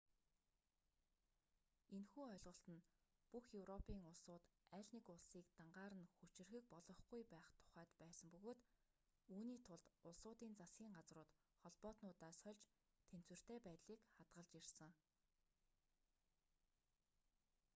[1.97, 2.85] энэхүү ойлголт нь
[3.31, 4.43] бүх европын улсууд
[4.75, 8.59] аль нэг улсыг дангаар нь хүчирхэг болгохгүй байх тухайд байсан бөгөөд
[9.33, 12.63] үүний тулд улсуудын засгийн газрууд холбоотнуудаа сольж
[13.09, 14.91] тэнцвэртэй байдлыг хадгалж ирсэн